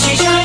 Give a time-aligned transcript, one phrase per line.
[0.00, 0.39] she.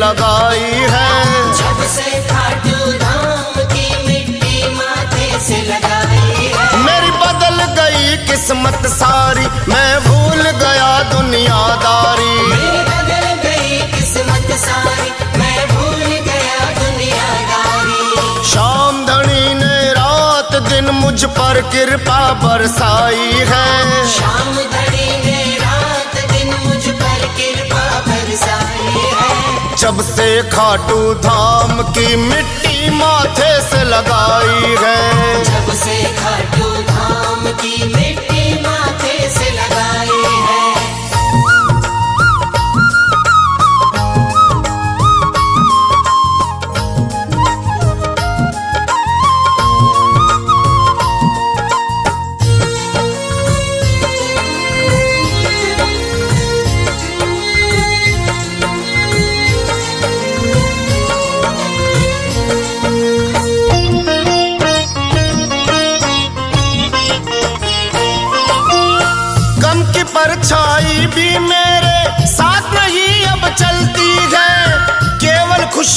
[0.00, 1.08] लगाई है।
[1.58, 9.46] जब से खाटू धाम की मिट्टी माथे से लगाई है। मेरी बदल गई किस्मत सारी
[9.68, 18.00] मैं भूल गया दुनियादारी। मेरी बदल गई किस्मत सारी मैं भूल गया दुनियादारी।
[18.52, 26.54] शाम धनी ने रात दिन मुझ पर कृपा बरसाई है। शाम घड़ी ने रात दिन
[26.64, 28.69] मुझ पर कृपा बरसाई
[29.80, 37.76] जब से खाटू धाम की मिट्टी माथे से लगाई है। जब से खाटू धाम की
[37.94, 39.69] मिट्टी माथे से लगाई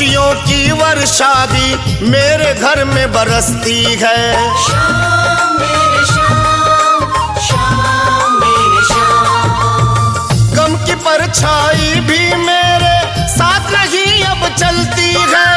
[0.04, 4.18] खुशियों की वर्षा भी मेरे घर में बरसती है।
[4.64, 12.94] शाम मेरे शाम शाम मेरे शाम। गम की परछाई भी मेरे
[13.30, 15.48] साथ नहीं अब चलती है।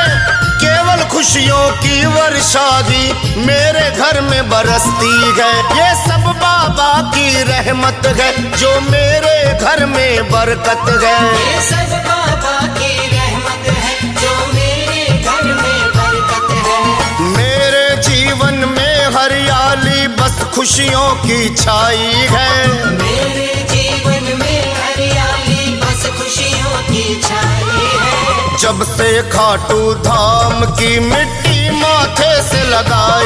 [0.63, 3.03] केवल खुशियों की वर्षा भी
[3.47, 10.31] मेरे घर में बरसती है। ये सब बाबा की रहमत है जो मेरे घर में
[10.31, 11.95] बरकत है। ये सब
[19.27, 22.51] हरियाली बस खुशियों की छाई है।
[22.91, 31.71] मेरे जीवन में हरियाली बस खुशियों की छाई है। जब से खाटू धाम की मिट्टी
[31.71, 33.26] माथे से लगाई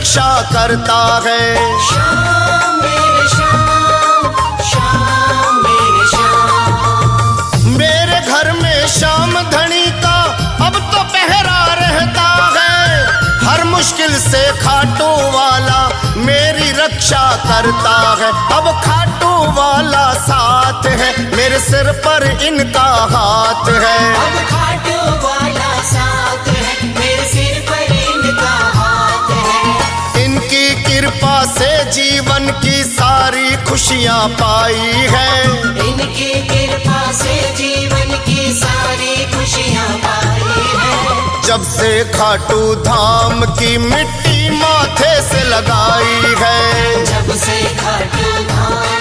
[0.00, 1.40] रक्षा करता है।
[1.86, 10.14] शाम मेरे शाम शाम मेरे शाम। मेरे घर में शाम धनी का
[10.66, 12.78] अब तो पहरा रहता है।
[13.44, 15.80] हर मुश्किल से खाटू वाला
[16.24, 23.98] मेरी रक्षा करता है। अब खाटू वाला साथ है मेरे सिर पर इनका हाथ है।
[24.16, 25.39] अब खाटू वाला
[31.90, 35.44] जीवन की सारी खुशियाँ पाई है।
[35.88, 40.40] इनकी कृपा से जीवन की सारी खुशियाँ पाई
[40.74, 48.99] है। जब से खाटू धाम की मिट्टी माथे से लगाई है। जब से खाटू धाम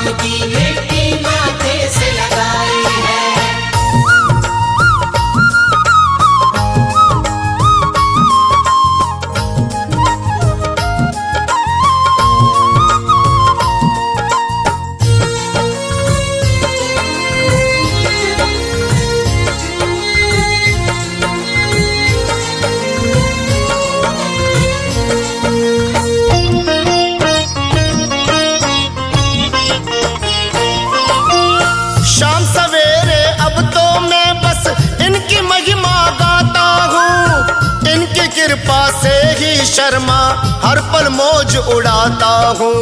[39.69, 40.19] शर्मा
[40.63, 42.73] हर पल मौज उड़ाता हूँ।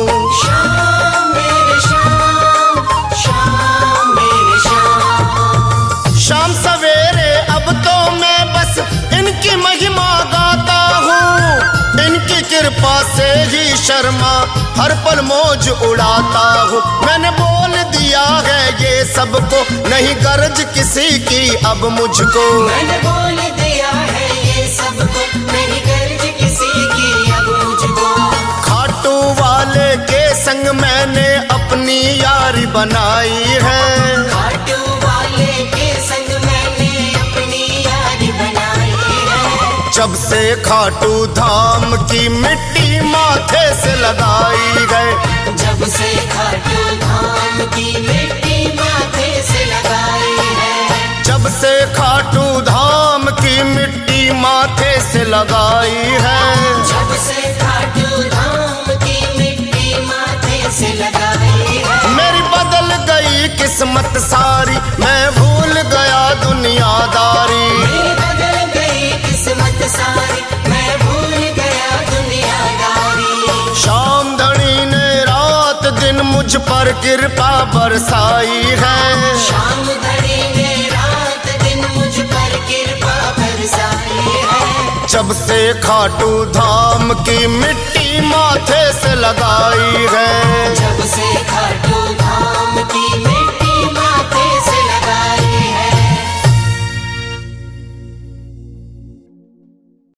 [0.42, 2.76] शाम मेरे शाम
[3.24, 8.78] शाम मेरे शाम। शाम सवेरे अब तो मैं बस
[9.20, 14.34] इनकी महिमा गाता हूँ। इनकी कृपा कृपा से ही शर्मा
[14.78, 21.56] हर पल मौज उड़ाता हूँ। मैंने बोल दिया है ये सबको नहीं गरज किसी की
[21.66, 23.40] अब मुझको। मैंने बोल
[30.58, 33.82] संग मैंने अपनी यारी बनाई है।
[34.30, 38.90] खाटू वाले के संग मैंने अपनी यारी बनाई
[39.28, 45.12] है। जब से खाटू धाम की मिट्टी माथे से लगाई गए
[45.56, 53.62] जब से खाटू धाम की मिट्टी माथे से लगाई है। जब से खाटू धाम की
[53.76, 56.37] मिट्टी माथे से लगाई है।
[63.88, 67.66] किस्मत सारी, मैं भूल गया दुनियादारी।
[73.76, 81.86] शाम धनी ने रात दिन मुझ पर कृपा बरसाई है। शाम घड़ी ने रात दिन
[81.96, 90.66] मुझ पर कृपा बरसाई है जब से खाटू धाम की मिट्टी माथे से लगाई है।